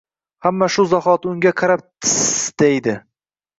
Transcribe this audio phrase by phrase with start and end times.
[0.45, 2.99] Hamma shu zahoti unga qarab Tsss deydi